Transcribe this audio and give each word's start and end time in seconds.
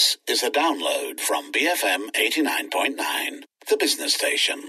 This 0.00 0.16
is 0.26 0.42
a 0.42 0.50
download 0.50 1.20
from 1.20 1.52
BFM 1.52 2.10
89.9, 2.12 3.42
the 3.68 3.76
business 3.76 4.14
station. 4.14 4.62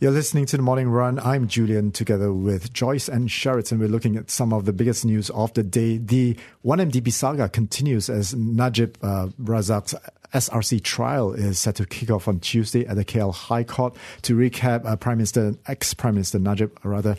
You're 0.00 0.10
listening 0.10 0.44
to 0.44 0.58
the 0.58 0.62
Morning 0.62 0.90
Run. 0.90 1.18
I'm 1.18 1.48
Julian, 1.48 1.92
together 1.92 2.30
with 2.30 2.74
Joyce 2.74 3.08
and 3.08 3.30
Sheraton. 3.30 3.78
We're 3.78 3.88
looking 3.88 4.18
at 4.18 4.28
some 4.28 4.52
of 4.52 4.66
the 4.66 4.74
biggest 4.74 5.06
news 5.06 5.30
of 5.30 5.54
the 5.54 5.62
day. 5.62 5.96
The 5.96 6.36
1MDB 6.62 7.10
saga 7.10 7.48
continues 7.48 8.10
as 8.10 8.34
Najib 8.34 8.98
uh, 9.00 9.28
Razak's 9.40 9.94
SRC 10.34 10.82
trial 10.82 11.32
is 11.32 11.58
set 11.58 11.76
to 11.76 11.86
kick 11.86 12.10
off 12.10 12.28
on 12.28 12.40
Tuesday 12.40 12.84
at 12.86 12.96
the 12.96 13.04
KL 13.06 13.32
High 13.32 13.64
Court. 13.64 13.96
To 14.22 14.36
recap, 14.36 14.84
uh, 14.84 14.94
Prime 14.96 15.16
Minister, 15.16 15.54
ex-Prime 15.66 16.16
Minister 16.16 16.38
Najib, 16.38 16.78
rather, 16.84 17.16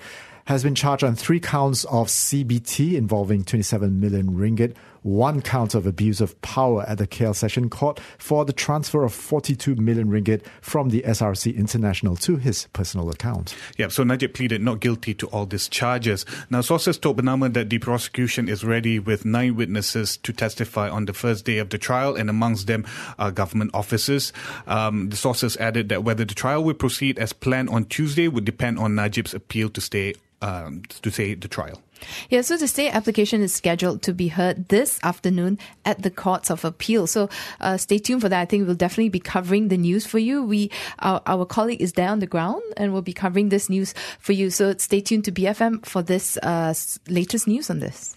has 0.48 0.64
been 0.64 0.76
charged 0.76 1.04
on 1.04 1.14
three 1.14 1.42
counts 1.42 1.84
of 1.86 2.08
CBT 2.08 2.94
involving 2.94 3.44
27 3.44 4.00
million 4.00 4.32
ringgit, 4.32 4.76
one 5.04 5.42
count 5.42 5.76
of 5.76 5.86
abuse 5.86 6.22
of 6.22 6.40
power 6.42 6.84
at 6.88 6.98
the 6.98 7.08
KL 7.08 7.36
Session 7.36 7.70
Court 7.70 8.00
for 8.18 8.46
the 8.46 8.54
transfer 8.54 9.04
of 9.04 9.14
42 9.14 9.76
million 9.76 10.10
ringgit 10.10 10.44
from 10.62 10.90
the 10.90 11.02
SRC 11.02 11.56
International 11.56 12.16
to 12.18 12.38
his 12.38 12.68
personal 12.74 13.10
account. 13.10 13.56
Yeah, 13.78 13.88
so 13.90 14.04
Najib 14.04 14.34
pleaded 14.34 14.62
not 14.62 14.80
guilty 14.80 15.14
to 15.16 15.28
all 15.28 15.46
these 15.46 15.68
charges. 15.68 16.26
Now, 16.50 16.62
sources 16.62 16.98
told 16.98 17.18
Bernama 17.22 17.54
that 17.54 17.70
the 17.70 17.80
prosecution 17.80 18.50
is 18.50 18.64
ready 18.64 19.00
with 19.00 19.26
nine 19.26 19.56
witnesses 19.56 20.18
to 20.18 20.34
testify 20.34 20.90
on 20.90 21.06
the 21.06 21.14
first 21.14 21.46
day 21.46 21.58
of 21.58 21.70
the 21.70 21.78
trial, 21.78 22.16
and 22.16 22.30
amongst 22.30 22.68
them 22.68 22.86
are 23.20 23.32
government 23.32 23.72
officers. 23.74 24.34
Um, 24.66 25.10
the 25.10 25.18
sources 25.18 25.58
added 25.58 25.90
that 25.90 26.04
whether 26.04 26.26
the 26.26 26.36
trial 26.36 26.64
will 26.64 26.74
proceed 26.74 27.20
as 27.20 27.34
planned 27.34 27.70
on 27.70 27.86
Tuesday 27.86 28.28
would 28.28 28.46
depend 28.46 28.80
on 28.80 28.96
Najib's 28.96 29.34
appeal 29.34 29.70
to 29.70 29.82
stay 29.82 30.14
um, 30.42 30.84
to 31.02 31.10
say 31.10 31.34
the 31.34 31.48
trial. 31.48 31.82
Yeah, 32.30 32.42
so 32.42 32.58
the 32.58 32.68
stay 32.68 32.90
application 32.90 33.42
is 33.42 33.54
scheduled 33.54 34.02
to 34.04 34.14
be 34.14 34.30
heard 34.30 34.70
this 34.70 35.00
afternoon 35.04 35.60
at 35.86 36.02
the 36.02 36.12
Courts 36.12 36.50
of 36.50 36.66
Appeal. 36.66 37.08
So 37.08 37.30
uh, 37.60 37.78
stay 37.78 37.98
tuned 37.98 38.22
for 38.22 38.30
that. 38.30 38.42
I 38.42 38.46
think 38.46 38.66
we'll 38.66 38.76
definitely 38.76 39.10
be 39.10 39.20
covering 39.20 39.68
the 39.70 39.78
news 39.78 40.06
for 40.06 40.20
you. 40.20 40.44
We, 40.44 40.72
our, 41.00 41.22
our 41.26 41.46
colleague 41.46 41.82
is 41.82 41.94
there 41.94 42.10
on 42.10 42.20
the 42.20 42.28
ground 42.28 42.62
and 42.76 42.94
we'll 42.94 43.02
be 43.02 43.14
covering 43.14 43.50
this 43.50 43.70
news 43.70 43.94
for 44.20 44.34
you. 44.34 44.50
So 44.50 44.76
stay 44.78 45.02
tuned 45.02 45.26
to 45.26 45.32
BFM 45.32 45.86
for 45.86 46.02
this 46.02 46.38
uh, 46.38 46.74
latest 47.08 47.48
news 47.48 47.70
on 47.70 47.80
this. 47.80 48.14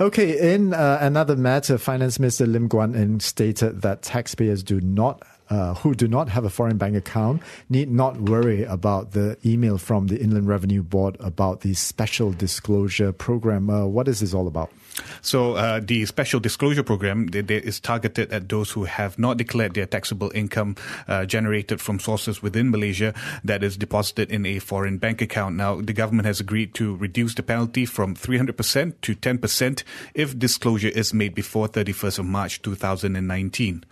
Okay, 0.00 0.54
in 0.54 0.74
uh, 0.74 0.98
another 1.00 1.36
matter, 1.36 1.78
Finance 1.78 2.18
Minister 2.18 2.46
Lim 2.46 2.68
Guan 2.68 2.96
Eng 2.96 3.20
stated 3.20 3.82
that 3.82 4.02
taxpayers 4.02 4.62
do 4.62 4.80
not 4.80 5.22
uh, 5.52 5.74
who 5.74 5.94
do 5.94 6.08
not 6.08 6.30
have 6.30 6.44
a 6.44 6.50
foreign 6.50 6.78
bank 6.78 6.96
account 6.96 7.42
need 7.68 7.90
not 7.90 8.16
worry 8.16 8.64
about 8.64 9.12
the 9.12 9.36
email 9.44 9.76
from 9.76 10.06
the 10.06 10.18
Inland 10.18 10.48
Revenue 10.48 10.82
Board 10.82 11.16
about 11.20 11.60
the 11.60 11.74
special 11.74 12.32
disclosure 12.32 13.12
program. 13.12 13.68
Uh, 13.68 13.84
what 13.84 14.08
is 14.08 14.20
this 14.20 14.32
all 14.32 14.46
about? 14.48 14.72
So 15.20 15.54
uh, 15.54 15.80
the 15.80 16.06
special 16.06 16.40
disclosure 16.40 16.82
program 16.82 17.28
is 17.32 17.80
targeted 17.80 18.32
at 18.32 18.48
those 18.48 18.70
who 18.70 18.84
have 18.84 19.18
not 19.18 19.36
declared 19.36 19.74
their 19.74 19.84
taxable 19.84 20.32
income 20.34 20.76
uh, 21.06 21.26
generated 21.26 21.80
from 21.82 21.98
sources 21.98 22.42
within 22.42 22.70
Malaysia 22.70 23.12
that 23.44 23.62
is 23.62 23.76
deposited 23.76 24.30
in 24.30 24.46
a 24.46 24.58
foreign 24.58 24.96
bank 24.96 25.20
account. 25.20 25.56
Now, 25.56 25.80
the 25.82 25.92
government 25.92 26.26
has 26.26 26.40
agreed 26.40 26.72
to 26.74 26.96
reduce 26.96 27.34
the 27.34 27.42
penalty 27.42 27.84
from 27.84 28.14
300% 28.14 28.94
to 29.02 29.14
10% 29.14 29.82
if 30.14 30.38
disclosure 30.38 30.88
is 30.88 31.12
made 31.12 31.34
before 31.34 31.68
31st 31.68 32.20
of 32.20 32.24
March 32.24 32.62
2019. 32.62 33.84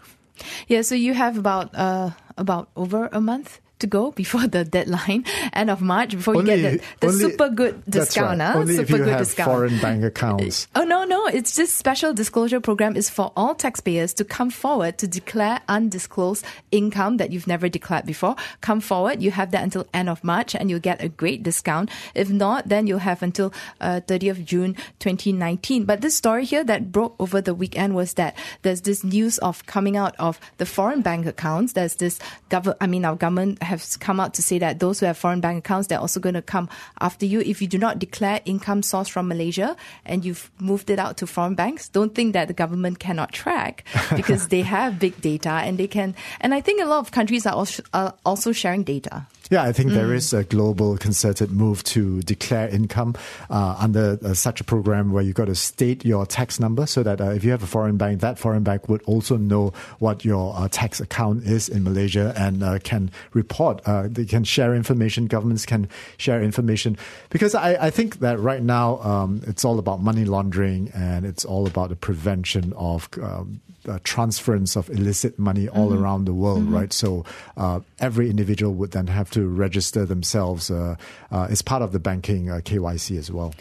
Yeah, 0.69 0.83
so 0.83 0.95
you 0.95 1.15
have 1.15 1.39
about 1.39 1.75
uh, 1.75 2.11
about 2.37 2.69
over 2.77 3.09
a 3.13 3.21
month 3.21 3.61
to 3.81 3.87
go 3.87 4.11
before 4.13 4.47
the 4.47 4.65
deadline, 4.65 5.25
end 5.53 5.71
of 5.71 5.81
March, 5.81 6.11
before 6.17 6.37
only, 6.37 6.55
you 6.55 6.63
get 6.63 6.81
the, 7.01 7.07
the 7.07 7.13
only, 7.13 7.31
super 7.31 7.49
good 7.49 7.83
discount. 7.89 8.39
Right. 8.41 8.57
Only 8.57 8.77
super 8.77 8.83
if 8.83 8.91
you 8.91 8.99
good 8.99 9.09
have 9.09 9.19
discount. 9.19 9.51
foreign 9.51 9.79
bank 9.81 10.05
accounts. 10.05 10.69
Oh 10.81 10.85
no, 10.85 11.05
no! 11.05 11.27
It's 11.27 11.57
this 11.57 11.75
special 11.75 12.15
disclosure 12.15 12.61
program 12.61 12.97
is 12.97 13.11
for 13.11 13.33
all 13.37 13.55
taxpayers 13.55 14.15
to 14.15 14.25
come 14.25 14.51
forward 14.51 14.99
to 14.99 15.09
declare 15.09 15.61
undisclosed 15.69 16.45
income 16.71 17.17
that 17.19 17.33
you've 17.33 17.47
never 17.47 17.69
declared 17.69 18.07
before. 18.07 18.37
Come 18.61 18.81
forward. 18.81 19.23
You 19.23 19.31
have 19.33 19.51
that 19.51 19.63
until 19.63 19.87
end 19.93 20.09
of 20.09 20.23
March, 20.25 20.55
and 20.55 20.71
you'll 20.71 20.81
get 20.81 21.03
a 21.03 21.09
great 21.09 21.43
discount. 21.43 21.91
If 22.15 22.31
not, 22.31 22.69
then 22.69 22.87
you'll 22.87 22.99
have 23.01 23.23
until 23.23 23.53
uh, 23.81 24.01
30th 24.07 24.31
of 24.31 24.45
June 24.45 24.75
2019. 25.01 25.85
But 25.85 26.01
this 26.01 26.17
story 26.17 26.45
here 26.45 26.65
that 26.65 26.93
broke 26.93 27.15
over 27.19 27.41
the 27.41 27.55
weekend 27.55 27.95
was 27.95 28.15
that 28.15 28.37
there's 28.63 28.83
this 28.83 29.03
news 29.05 29.39
of 29.39 29.67
coming 29.67 29.97
out 29.97 30.15
of 30.19 30.41
the 30.59 30.67
foreign 30.67 31.03
bank 31.03 31.27
accounts. 31.27 31.73
There's 31.73 31.97
this 31.97 32.19
government. 32.49 32.79
I 32.81 32.87
mean, 32.87 33.05
our 33.05 33.17
government 33.17 33.63
has 33.71 33.97
come 33.97 34.21
out 34.21 34.35
to 34.35 34.43
say 34.43 34.59
that 34.59 34.81
those 34.81 35.01
who 35.01 35.07
have 35.07 35.17
foreign 35.17 35.41
bank 35.41 35.65
accounts, 35.65 35.89
they're 35.89 36.01
also 36.01 36.21
going 36.21 36.35
to 36.35 36.43
come 36.43 36.69
after 37.01 37.25
you. 37.25 37.41
If 37.41 37.63
you 37.63 37.69
do 37.69 37.79
not 37.79 37.99
declare 37.99 38.41
income 38.45 38.83
source 38.83 39.09
from 39.09 39.29
Malaysia 39.29 39.77
and 40.05 40.25
you've 40.25 40.51
moved 40.59 40.91
it 40.91 40.99
out 40.99 41.17
to 41.19 41.27
foreign 41.27 41.55
banks, 41.55 41.89
don't 41.89 42.15
think 42.15 42.35
that 42.35 42.49
the 42.49 42.55
government 42.55 42.99
cannot 42.99 43.33
track 43.33 43.85
because 44.17 44.49
they 44.49 44.63
have 44.63 44.99
big 44.99 45.21
data 45.21 45.51
and 45.51 45.79
they 45.79 45.87
can. 45.87 46.15
And 46.41 46.53
I 46.53 46.61
think 46.61 46.83
a 46.83 46.87
lot 46.87 46.99
of 46.99 47.11
countries 47.11 47.47
are 47.47 47.55
also, 47.55 47.83
are 47.95 48.15
also 48.25 48.53
sharing 48.53 48.85
data. 48.85 49.27
Yeah, 49.51 49.65
I 49.65 49.73
think 49.73 49.91
mm. 49.91 49.95
there 49.95 50.15
is 50.15 50.33
a 50.33 50.45
global 50.45 50.97
concerted 50.97 51.51
move 51.51 51.83
to 51.85 52.23
declare 52.23 52.69
income 52.69 53.17
uh, 53.51 53.75
under 53.81 54.17
uh, 54.25 54.33
such 54.33 54.61
a 54.61 54.65
program 54.65 55.11
where 55.11 55.25
you've 55.25 55.35
got 55.35 55.47
to 55.47 55.57
state 55.57 56.05
your 56.05 56.25
tax 56.25 56.61
number 56.61 56.87
so 56.87 57.03
that 57.03 57.21
uh, 57.21 57.31
if 57.31 57.43
you 57.43 57.51
have 57.51 57.65
a 57.65 57.67
foreign 57.67 57.97
bank, 57.97 58.21
that 58.21 58.39
foreign 58.39 58.63
bank 58.63 58.89
would 58.89 59.03
also 59.03 59.37
know 59.37 59.73
what 59.99 60.25
your 60.25 60.55
uh, 60.57 60.69
tax 60.69 61.01
account 61.01 61.43
is 61.43 61.69
in 61.69 61.83
Malaysia 61.83 62.33
and 62.37 62.63
uh, 62.63 62.79
can 62.79 63.11
report. 63.33 63.81
Uh, 63.87 64.07
they 64.09 64.25
can 64.25 64.45
share 64.45 64.73
information. 64.73 65.27
Governments 65.27 65.67
can 65.67 65.89
share 66.17 66.41
information 66.41 66.97
because 67.31 67.57
I, 67.57 67.87
I 67.87 67.91
think 67.91 68.21
that 68.21 68.39
right 68.39 68.63
now 68.63 69.01
um, 69.01 69.43
it's 69.49 69.65
all 69.65 69.81
about 69.81 70.01
money 70.01 70.25
laundering 70.25 70.93
and 70.95 71.27
it's 71.27 71.45
all 71.45 71.67
about 71.67 71.89
the 71.89 71.97
prevention 71.97 72.73
of 72.75 73.09
um, 73.21 73.61
uh, 73.89 73.99
transference 74.05 74.77
of 74.77 74.91
illicit 74.91 75.39
money 75.39 75.69
all 75.69 75.91
mm-hmm. 75.91 76.03
around 76.03 76.25
the 76.27 76.35
world, 76.35 76.61
mm-hmm. 76.61 76.75
right? 76.75 76.93
So 76.93 77.25
uh, 77.57 77.81
every 77.99 78.29
individual 78.29 78.75
would 78.75 78.91
then 78.93 79.07
have 79.07 79.31
to 79.31 79.40
register 79.47 80.05
themselves 80.07 80.71
uh, 80.71 80.97
uh 81.31 81.47
as 81.51 81.63
part 81.63 81.83
of 81.83 81.93
the 81.93 81.99
banking 81.99 82.51
uh, 82.51 82.57
KYC 82.57 83.19
as 83.19 83.31
well. 83.31 83.53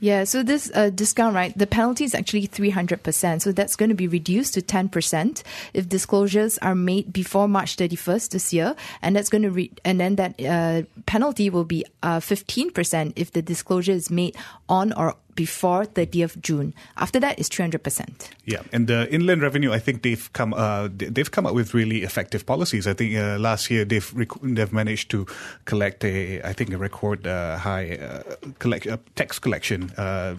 Yeah, 0.00 0.24
so 0.24 0.44
this 0.44 0.70
uh, 0.74 0.90
discount, 0.90 1.34
right? 1.34 1.56
The 1.58 1.66
penalty 1.66 2.04
is 2.04 2.14
actually 2.14 2.46
300%. 2.46 3.42
So 3.42 3.50
that's 3.50 3.74
going 3.74 3.88
to 3.88 3.96
be 3.96 4.06
reduced 4.06 4.54
to 4.54 4.62
10% 4.62 5.42
if 5.74 5.88
disclosures 5.88 6.56
are 6.58 6.76
made 6.76 7.12
before 7.12 7.48
March 7.48 7.76
31st 7.76 8.30
this 8.30 8.52
year. 8.52 8.76
And 9.02 9.16
that's 9.16 9.28
going 9.28 9.42
to 9.42 9.50
re- 9.50 9.72
and 9.84 9.98
then 9.98 10.14
that 10.16 10.40
uh, 10.40 10.82
penalty 11.06 11.50
will 11.50 11.64
be 11.64 11.84
uh, 12.04 12.20
15% 12.20 13.12
if 13.16 13.32
the 13.32 13.42
disclosure 13.42 13.92
is 13.92 14.08
made 14.08 14.36
on 14.68 14.92
or 14.92 15.16
before 15.38 15.86
30th 15.86 16.40
June. 16.40 16.74
After 16.96 17.20
that, 17.20 17.38
it's 17.38 17.48
300%. 17.48 18.28
Yeah, 18.44 18.62
and 18.72 18.88
the 18.88 19.08
inland 19.14 19.40
revenue, 19.40 19.70
I 19.72 19.78
think 19.78 20.02
they've 20.02 20.32
come 20.32 20.52
uh, 20.52 20.88
they've 20.90 21.30
come 21.30 21.46
up 21.46 21.54
with 21.54 21.74
really 21.74 22.02
effective 22.02 22.44
policies. 22.44 22.88
I 22.88 22.92
think 22.92 23.14
uh, 23.14 23.38
last 23.38 23.70
year 23.70 23.84
they've 23.84 24.12
rec- 24.14 24.42
they've 24.42 24.72
managed 24.72 25.12
to 25.12 25.26
collect 25.64 26.02
a 26.04 26.42
I 26.42 26.52
think 26.52 26.72
a 26.72 26.78
record 26.78 27.24
uh, 27.28 27.56
high 27.56 27.98
uh, 27.98 28.22
collect 28.58 28.88
uh, 28.88 28.96
tax 29.14 29.38
collection 29.38 29.90
uh, 29.96 30.34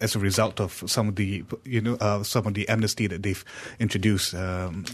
as 0.00 0.14
a 0.14 0.20
result 0.20 0.60
of 0.60 0.84
some 0.86 1.08
of 1.08 1.16
the 1.16 1.42
you 1.64 1.80
know 1.80 2.22
some 2.22 2.46
of 2.46 2.54
the 2.54 2.68
amnesty 2.68 3.08
that 3.08 3.24
they've 3.24 3.44
introduced. 3.80 4.32
Um, 4.32 4.84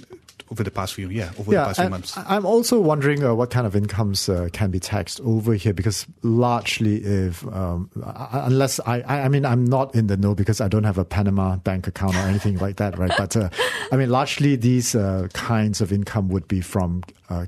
over 0.53 0.63
the 0.63 0.71
past 0.71 0.95
few 0.95 1.09
yeah 1.09 1.33
over 1.39 1.53
yeah, 1.53 1.61
the 1.61 1.67
past 1.67 1.81
few 1.81 1.89
months. 1.89 2.15
I'm 2.17 2.45
also 2.45 2.79
wondering 2.79 3.25
uh, 3.25 3.34
what 3.34 3.51
kind 3.51 3.67
of 3.67 3.75
incomes 3.75 4.29
uh, 4.29 4.49
can 4.53 4.71
be 4.71 4.79
taxed 4.79 5.21
over 5.23 5.55
here 5.55 5.73
because 5.73 6.07
largely 6.23 6.97
if 6.97 7.45
um, 7.47 7.91
unless 8.33 8.79
I, 8.81 9.03
I 9.03 9.29
mean 9.29 9.41
I'm 9.47 9.64
not 9.64 9.94
in 9.94 10.06
the 10.06 10.16
know 10.16 10.34
because 10.34 10.60
I 10.60 10.69
don't 10.69 10.84
have 10.84 10.98
a 10.98 11.04
Panama 11.04 11.56
bank 11.56 11.86
account 11.86 12.14
or 12.14 12.20
anything 12.20 12.58
like 12.58 12.76
that 12.76 12.98
right? 12.98 13.12
But 13.16 13.36
uh, 13.36 13.50
I 13.91 13.97
mean 13.97 14.10
largely 14.10 14.56
these 14.56 14.94
uh, 14.94 15.28
kinds 15.32 15.80
of 15.80 15.92
income 15.92 16.28
would 16.28 16.48
be 16.48 16.60
from 16.60 17.03
uh, 17.28 17.47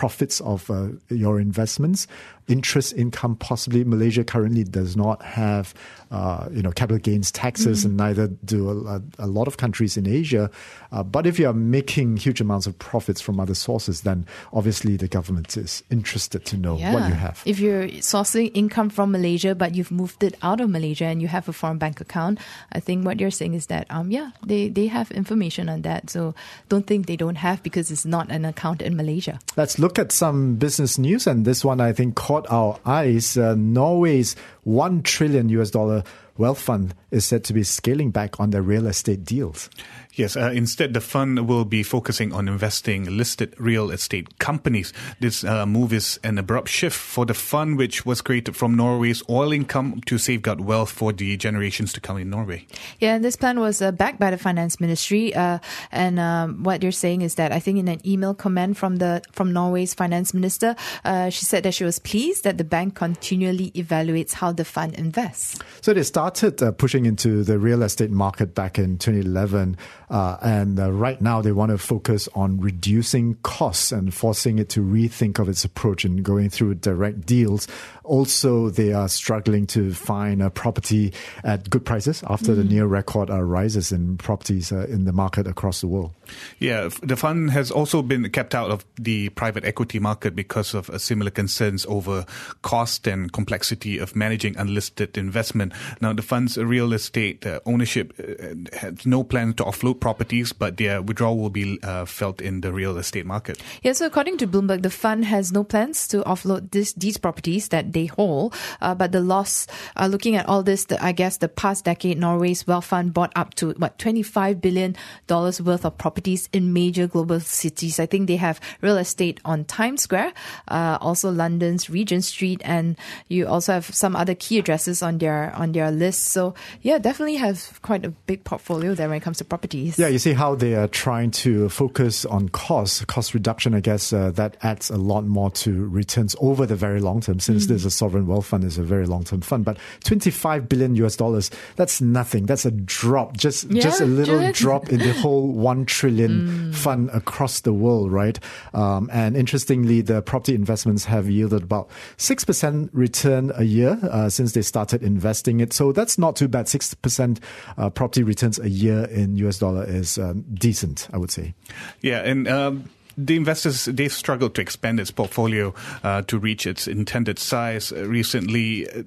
profits 0.00 0.40
of 0.40 0.70
uh, 0.70 0.88
your 1.10 1.38
investments, 1.38 2.06
interest 2.48 2.94
income. 2.96 3.36
Possibly 3.36 3.84
Malaysia 3.84 4.24
currently 4.24 4.64
does 4.64 4.96
not 4.96 5.20
have, 5.20 5.74
uh, 6.10 6.48
you 6.50 6.62
know, 6.62 6.72
capital 6.72 6.96
gains 6.96 7.30
taxes, 7.30 7.80
mm-hmm. 7.80 7.88
and 7.88 7.96
neither 7.98 8.26
do 8.42 8.88
a, 8.88 9.02
a, 9.18 9.26
lot 9.26 9.46
of 9.46 9.58
countries 9.58 9.98
in 9.98 10.08
Asia. 10.08 10.50
Uh, 10.90 11.02
but 11.02 11.26
if 11.26 11.38
you 11.38 11.46
are 11.46 11.52
making 11.52 12.16
huge 12.16 12.40
amounts 12.40 12.66
of 12.66 12.78
profits 12.78 13.20
from 13.20 13.38
other 13.38 13.54
sources, 13.54 14.00
then 14.00 14.24
obviously 14.54 14.96
the 14.96 15.06
government 15.06 15.54
is 15.58 15.84
interested 15.90 16.46
to 16.46 16.56
know 16.56 16.78
yeah. 16.78 16.94
what 16.94 17.06
you 17.06 17.14
have. 17.14 17.42
If 17.44 17.60
you're 17.60 17.88
sourcing 18.00 18.50
income 18.54 18.88
from 18.88 19.12
Malaysia, 19.12 19.54
but 19.54 19.74
you've 19.74 19.92
moved 19.92 20.24
it 20.24 20.34
out 20.40 20.62
of 20.62 20.70
Malaysia 20.70 21.04
and 21.04 21.20
you 21.20 21.28
have 21.28 21.46
a 21.46 21.52
foreign 21.52 21.76
bank 21.76 22.00
account, 22.00 22.40
I 22.72 22.80
think 22.80 23.04
what 23.04 23.20
you're 23.20 23.30
saying 23.30 23.52
is 23.52 23.66
that, 23.66 23.86
um, 23.90 24.10
yeah, 24.10 24.30
they, 24.46 24.70
they 24.70 24.86
have 24.86 25.10
information 25.10 25.68
on 25.68 25.82
that. 25.82 26.08
So 26.08 26.34
don't 26.70 26.86
think 26.86 27.04
they 27.04 27.16
don't 27.16 27.36
have 27.36 27.62
because 27.62 27.90
it's 27.90 28.06
not 28.06 28.30
an 28.30 28.46
account 28.46 28.80
in 28.80 28.96
Malaysia. 28.96 29.38
Let's 29.56 29.78
look 29.78 29.89
at 29.98 30.12
some 30.12 30.56
business 30.56 30.98
news, 30.98 31.26
and 31.26 31.44
this 31.44 31.64
one 31.64 31.80
I 31.80 31.92
think 31.92 32.14
caught 32.14 32.46
our 32.50 32.78
eyes. 32.84 33.36
Uh, 33.36 33.54
Norway's 33.56 34.36
one 34.70 35.02
trillion 35.02 35.48
US 35.50 35.70
dollar 35.70 36.04
wealth 36.40 36.58
fund 36.58 36.94
is 37.10 37.24
said 37.24 37.44
to 37.44 37.52
be 37.52 37.62
scaling 37.62 38.10
back 38.10 38.40
on 38.40 38.50
their 38.50 38.62
real 38.62 38.86
estate 38.86 39.24
deals. 39.24 39.68
Yes, 40.14 40.36
uh, 40.36 40.50
instead, 40.52 40.92
the 40.92 41.00
fund 41.00 41.48
will 41.48 41.64
be 41.64 41.82
focusing 41.82 42.32
on 42.32 42.48
investing 42.48 43.16
listed 43.16 43.54
real 43.58 43.90
estate 43.90 44.38
companies. 44.38 44.92
This 45.20 45.44
uh, 45.44 45.66
move 45.66 45.92
is 45.92 46.18
an 46.24 46.36
abrupt 46.36 46.68
shift 46.68 46.96
for 46.96 47.24
the 47.24 47.34
fund, 47.34 47.78
which 47.78 48.04
was 48.04 48.20
created 48.20 48.56
from 48.56 48.76
Norway's 48.76 49.22
oil 49.30 49.52
income 49.52 50.00
to 50.06 50.18
safeguard 50.18 50.62
wealth 50.62 50.90
for 50.90 51.12
the 51.12 51.36
generations 51.36 51.92
to 51.92 52.00
come 52.00 52.18
in 52.18 52.28
Norway. 52.28 52.66
Yeah, 52.98 53.14
and 53.14 53.24
this 53.24 53.36
plan 53.36 53.60
was 53.60 53.80
uh, 53.80 53.92
backed 53.92 54.18
by 54.18 54.30
the 54.30 54.38
finance 54.38 54.80
ministry, 54.80 55.32
uh, 55.34 55.58
and 55.92 56.18
um, 56.18 56.64
what 56.64 56.80
they're 56.80 56.92
saying 56.92 57.22
is 57.22 57.36
that 57.36 57.52
I 57.52 57.60
think 57.60 57.78
in 57.78 57.86
an 57.86 58.06
email 58.06 58.34
comment 58.34 58.76
from 58.76 58.96
the 58.96 59.22
from 59.30 59.52
Norway's 59.52 59.94
finance 59.94 60.34
minister, 60.34 60.74
uh, 61.04 61.30
she 61.30 61.44
said 61.44 61.62
that 61.62 61.74
she 61.74 61.84
was 61.84 61.98
pleased 61.98 62.44
that 62.44 62.58
the 62.58 62.64
bank 62.64 62.94
continually 62.96 63.70
evaluates 63.72 64.32
how 64.34 64.52
the 64.60 64.64
fund 64.66 64.92
invests. 64.94 65.58
So 65.80 65.94
they 65.94 66.02
started 66.02 66.62
uh, 66.62 66.72
pushing 66.72 67.06
into 67.06 67.42
the 67.42 67.58
real 67.58 67.82
estate 67.82 68.10
market 68.10 68.54
back 68.54 68.78
in 68.78 68.98
2011, 68.98 69.78
uh, 70.10 70.36
and 70.42 70.78
uh, 70.78 70.92
right 70.92 71.18
now 71.18 71.40
they 71.40 71.52
want 71.52 71.70
to 71.70 71.78
focus 71.78 72.28
on 72.34 72.60
reducing 72.60 73.36
costs 73.36 73.90
and 73.90 74.12
forcing 74.12 74.58
it 74.58 74.68
to 74.70 74.80
rethink 74.80 75.38
of 75.38 75.48
its 75.48 75.64
approach 75.64 76.04
and 76.04 76.22
going 76.22 76.50
through 76.50 76.74
direct 76.74 77.24
deals. 77.24 77.66
Also, 78.04 78.68
they 78.68 78.92
are 78.92 79.08
struggling 79.08 79.66
to 79.68 79.94
find 79.94 80.42
a 80.42 80.50
property 80.50 81.14
at 81.42 81.70
good 81.70 81.86
prices 81.86 82.22
after 82.28 82.52
mm. 82.52 82.56
the 82.56 82.64
near 82.64 82.84
record 82.84 83.30
uh, 83.30 83.40
rises 83.40 83.92
in 83.92 84.18
properties 84.18 84.72
uh, 84.72 84.86
in 84.90 85.06
the 85.06 85.12
market 85.12 85.46
across 85.46 85.80
the 85.80 85.86
world. 85.86 86.12
Yeah, 86.58 86.90
the 87.02 87.16
fund 87.16 87.50
has 87.52 87.70
also 87.70 88.02
been 88.02 88.28
kept 88.30 88.54
out 88.54 88.70
of 88.70 88.84
the 88.96 89.30
private 89.30 89.64
equity 89.64 89.98
market 89.98 90.36
because 90.36 90.74
of 90.74 90.90
uh, 90.90 90.98
similar 90.98 91.30
concerns 91.30 91.86
over 91.86 92.26
cost 92.62 93.06
and 93.06 93.32
complexity 93.32 93.98
of 93.98 94.14
managing 94.40 94.60
unlisted 94.60 95.18
investment. 95.18 95.72
Now, 96.00 96.12
the 96.12 96.22
fund's 96.22 96.56
real 96.56 96.92
estate 96.92 97.46
uh, 97.46 97.60
ownership 97.66 98.12
uh, 98.18 98.78
has 98.78 99.04
no 99.04 99.22
plans 99.22 99.56
to 99.56 99.64
offload 99.64 100.00
properties, 100.00 100.52
but 100.52 100.76
their 100.76 101.02
withdrawal 101.02 101.36
will 101.36 101.50
be 101.50 101.78
uh, 101.82 102.06
felt 102.06 102.40
in 102.40 102.62
the 102.62 102.72
real 102.72 102.96
estate 102.96 103.26
market. 103.26 103.60
Yeah, 103.82 103.92
so 103.92 104.06
according 104.06 104.38
to 104.38 104.46
Bloomberg, 104.46 104.82
the 104.82 104.90
fund 104.90 105.24
has 105.26 105.52
no 105.52 105.64
plans 105.64 106.08
to 106.08 106.22
offload 106.22 106.70
this, 106.70 106.92
these 106.94 107.18
properties 107.18 107.68
that 107.68 107.92
they 107.92 108.06
hold, 108.06 108.54
but 108.80 109.12
the 109.12 109.20
loss, 109.20 109.66
looking 110.08 110.36
at 110.36 110.48
all 110.48 110.62
this, 110.62 110.86
the, 110.86 111.02
I 111.04 111.12
guess 111.12 111.38
the 111.38 111.48
past 111.48 111.84
decade, 111.84 112.18
Norway's 112.18 112.66
wealth 112.66 112.86
fund 112.86 113.12
bought 113.12 113.32
up 113.36 113.54
to 113.54 113.72
what 113.72 113.98
$25 113.98 114.60
billion 114.60 114.96
worth 115.28 115.84
of 115.84 115.98
properties 115.98 116.48
in 116.52 116.72
major 116.72 117.06
global 117.06 117.40
cities. 117.40 118.00
I 118.00 118.06
think 118.06 118.26
they 118.26 118.36
have 118.36 118.60
real 118.80 118.96
estate 118.96 119.40
on 119.44 119.64
Times 119.64 120.02
Square, 120.02 120.32
uh, 120.68 120.98
also 121.00 121.30
London's 121.30 121.90
Regent 121.90 122.24
Street, 122.24 122.62
and 122.64 122.96
you 123.28 123.46
also 123.46 123.72
have 123.72 123.94
some 123.94 124.16
other 124.16 124.29
key 124.34 124.58
addresses 124.58 125.02
on 125.02 125.18
their 125.18 125.54
on 125.54 125.72
their 125.72 125.90
list. 125.90 126.24
So 126.24 126.54
yeah, 126.82 126.98
definitely 126.98 127.36
have 127.36 127.80
quite 127.82 128.04
a 128.04 128.10
big 128.10 128.44
portfolio 128.44 128.94
there 128.94 129.08
when 129.08 129.18
it 129.18 129.22
comes 129.22 129.38
to 129.38 129.44
properties. 129.44 129.98
Yeah, 129.98 130.08
you 130.08 130.18
see 130.18 130.32
how 130.32 130.54
they 130.54 130.74
are 130.74 130.88
trying 130.88 131.30
to 131.32 131.68
focus 131.68 132.24
on 132.24 132.48
cost, 132.48 133.06
cost 133.06 133.34
reduction. 133.34 133.74
I 133.74 133.80
guess 133.80 134.12
uh, 134.12 134.30
that 134.32 134.56
adds 134.62 134.90
a 134.90 134.96
lot 134.96 135.24
more 135.24 135.50
to 135.50 135.86
returns 135.88 136.36
over 136.40 136.66
the 136.66 136.76
very 136.76 137.00
long 137.00 137.20
term, 137.20 137.40
since 137.40 137.64
mm. 137.64 137.68
there's 137.68 137.84
a 137.84 137.90
sovereign 137.90 138.26
wealth 138.26 138.46
fund 138.46 138.64
is 138.64 138.78
a 138.78 138.82
very 138.82 139.06
long 139.06 139.24
term 139.24 139.40
fund. 139.40 139.64
But 139.64 139.78
25 140.04 140.68
billion 140.68 140.94
US 140.96 141.16
dollars, 141.16 141.50
that's 141.76 142.00
nothing. 142.00 142.46
That's 142.46 142.64
a 142.64 142.70
drop, 142.70 143.36
just 143.36 143.70
yeah, 143.70 143.82
just 143.82 144.00
a 144.00 144.06
little 144.06 144.40
just... 144.40 144.60
drop 144.60 144.90
in 144.90 144.98
the 144.98 145.12
whole 145.12 145.48
one 145.52 145.86
trillion 145.86 146.70
mm. 146.70 146.74
fund 146.74 147.10
across 147.10 147.60
the 147.60 147.72
world, 147.72 148.12
right? 148.12 148.38
Um, 148.74 149.08
and 149.12 149.36
interestingly, 149.36 150.00
the 150.00 150.22
property 150.22 150.54
investments 150.54 151.04
have 151.04 151.28
yielded 151.28 151.62
about 151.62 151.88
six 152.16 152.44
percent 152.44 152.90
return 152.92 153.52
a 153.54 153.64
year 153.64 153.98
uh, 154.02 154.19
since 154.28 154.52
they 154.52 154.62
started 154.62 155.02
investing 155.02 155.60
it. 155.60 155.72
So 155.72 155.92
that's 155.92 156.18
not 156.18 156.36
too 156.36 156.48
bad. 156.48 156.68
Six 156.68 156.94
percent 156.94 157.40
uh, 157.78 157.90
property 157.90 158.22
returns 158.22 158.58
a 158.58 158.68
year 158.68 159.04
in 159.04 159.36
US 159.36 159.58
dollar 159.58 159.84
is 159.84 160.18
um, 160.18 160.44
decent, 160.52 161.08
I 161.12 161.18
would 161.18 161.30
say. 161.30 161.54
Yeah, 162.02 162.20
and. 162.20 162.48
Um 162.48 162.90
the 163.16 163.36
investors 163.36 163.84
they've 163.84 164.12
struggled 164.12 164.54
to 164.54 164.62
expand 164.62 164.98
its 164.98 165.10
portfolio 165.10 165.74
uh, 166.02 166.22
to 166.22 166.38
reach 166.38 166.66
its 166.66 166.88
intended 166.88 167.38
size. 167.38 167.92
Uh, 167.92 168.06
recently, 168.06 168.88
uh, 168.88 169.02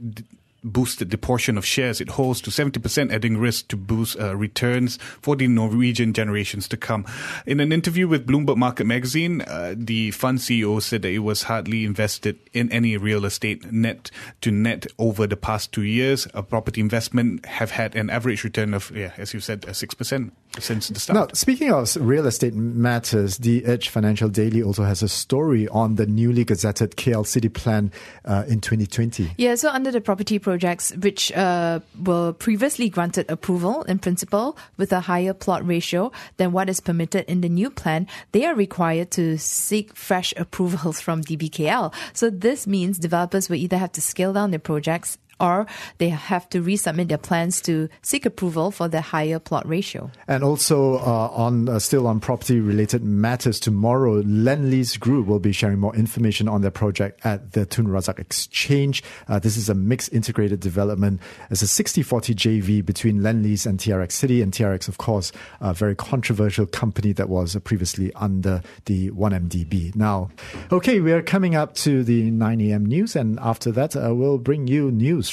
boosted 0.63 1.09
the 1.09 1.17
portion 1.17 1.57
of 1.57 1.65
shares 1.65 2.01
it 2.01 2.09
holds 2.09 2.41
to 2.41 2.49
70%, 2.49 3.11
adding 3.11 3.37
risk 3.37 3.67
to 3.69 3.77
boost 3.77 4.19
uh, 4.19 4.35
returns 4.35 4.97
for 5.21 5.35
the 5.35 5.47
Norwegian 5.47 6.13
generations 6.13 6.67
to 6.67 6.77
come. 6.77 7.05
In 7.45 7.59
an 7.59 7.71
interview 7.71 8.07
with 8.07 8.27
Bloomberg 8.27 8.57
Market 8.57 8.85
Magazine, 8.85 9.41
uh, 9.41 9.73
the 9.77 10.11
fund 10.11 10.39
CEO 10.39 10.81
said 10.81 11.01
that 11.03 11.11
it 11.11 11.19
was 11.19 11.43
hardly 11.43 11.85
invested 11.85 12.39
in 12.53 12.71
any 12.71 12.97
real 12.97 13.25
estate 13.25 13.71
net 13.71 14.11
to 14.41 14.51
net 14.51 14.87
over 14.97 15.27
the 15.27 15.37
past 15.37 15.71
two 15.71 15.83
years. 15.83 16.27
A 16.33 16.43
property 16.43 16.81
investment 16.81 17.45
have 17.45 17.71
had 17.71 17.95
an 17.95 18.09
average 18.09 18.43
return 18.43 18.73
of, 18.73 18.91
yeah, 18.95 19.11
as 19.17 19.33
you 19.33 19.39
said, 19.39 19.61
6% 19.61 20.31
since 20.59 20.89
the 20.89 20.99
start. 20.99 21.15
Now, 21.15 21.27
speaking 21.33 21.71
of 21.71 21.95
real 21.95 22.27
estate 22.27 22.53
matters, 22.53 23.37
the 23.37 23.65
Edge 23.65 23.89
Financial 23.89 24.29
Daily 24.29 24.61
also 24.61 24.83
has 24.83 25.01
a 25.01 25.09
story 25.09 25.67
on 25.69 25.95
the 25.95 26.05
newly 26.05 26.45
gazetted 26.45 26.95
KL 26.95 27.25
City 27.25 27.49
Plan 27.49 27.91
uh, 28.25 28.43
in 28.47 28.61
2020. 28.61 29.31
Yeah, 29.37 29.55
so 29.55 29.69
under 29.69 29.91
the 29.91 30.01
property 30.01 30.39
projects, 30.53 30.93
which 30.97 31.31
uh, 31.31 31.79
were 32.05 32.31
previously 32.31 32.87
granted 32.87 33.25
approval 33.27 33.81
in 33.83 33.97
principle 33.97 34.55
with 34.77 34.93
a 34.93 34.99
higher 34.99 35.33
plot 35.33 35.65
ratio 35.65 36.11
than 36.37 36.51
what 36.51 36.69
is 36.69 36.79
permitted 36.79 37.25
in 37.27 37.41
the 37.41 37.49
new 37.49 37.71
plan, 37.71 38.05
they 38.33 38.45
are 38.45 38.53
required 38.53 39.09
to 39.09 39.35
seek 39.39 39.95
fresh 39.95 40.31
approvals 40.37 41.01
from 41.01 41.23
DBKL. 41.23 41.91
So 42.13 42.29
this 42.29 42.67
means 42.67 42.99
developers 42.99 43.49
will 43.49 43.57
either 43.57 43.79
have 43.79 43.93
to 43.93 44.01
scale 44.01 44.31
down 44.33 44.51
their 44.51 44.59
projects 44.59 45.17
or 45.43 45.67
they 45.97 46.09
have 46.09 46.49
to 46.49 46.63
resubmit 46.63 47.09
their 47.09 47.17
plans 47.17 47.61
to 47.61 47.89
seek 48.01 48.25
approval 48.25 48.71
for 48.71 48.87
the 48.87 49.01
higher 49.01 49.39
plot 49.39 49.67
ratio. 49.67 50.09
And 50.27 50.43
also 50.43 50.95
uh, 50.95 51.29
on 51.33 51.67
uh, 51.67 51.79
still 51.79 52.07
on 52.07 52.19
property 52.21 52.59
related 52.61 53.03
matters 53.03 53.59
tomorrow, 53.59 54.23
Lendlease 54.23 54.97
Group 54.99 55.27
will 55.27 55.39
be 55.39 55.51
sharing 55.51 55.79
more 55.79 55.95
information 55.95 56.47
on 56.47 56.61
their 56.61 56.71
project 56.71 57.19
at 57.25 57.51
the 57.51 57.65
Tun 57.65 57.87
Razak 57.87 58.19
Exchange. 58.19 59.03
Uh, 59.27 59.39
this 59.39 59.57
is 59.57 59.67
a 59.67 59.75
mixed 59.75 60.13
integrated 60.13 60.61
development. 60.61 61.19
It's 61.51 61.61
a 61.61 61.65
60-40 61.65 62.35
JV 62.35 62.85
between 62.85 63.19
Lendlease 63.19 63.65
and 63.65 63.77
TRX 63.77 64.13
City, 64.13 64.41
and 64.41 64.53
TRX, 64.53 64.87
of 64.87 64.97
course, 64.97 65.33
a 65.59 65.73
very 65.73 65.95
controversial 65.95 66.65
company 66.65 67.11
that 67.13 67.27
was 67.27 67.57
previously 67.63 68.13
under 68.15 68.61
the 68.85 69.11
1MDB. 69.11 69.95
Now, 69.95 70.29
okay, 70.71 71.01
we 71.01 71.11
are 71.11 71.21
coming 71.21 71.55
up 71.55 71.75
to 71.75 72.03
the 72.03 72.31
9 72.31 72.61
a.m. 72.61 72.85
news, 72.85 73.15
and 73.15 73.39
after 73.41 73.71
that, 73.73 73.95
uh, 73.95 74.15
we'll 74.15 74.37
bring 74.37 74.67
you 74.67 74.89
news 74.91 75.32